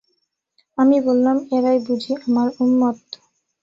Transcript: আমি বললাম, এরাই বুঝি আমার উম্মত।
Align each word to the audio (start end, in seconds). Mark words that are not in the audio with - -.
আমি 0.77 0.97
বললাম, 1.01 1.37
এরাই 1.51 1.79
বুঝি 1.87 2.11
আমার 2.21 2.47
উম্মত। 2.59 2.97